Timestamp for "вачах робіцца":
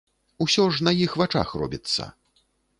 1.23-2.11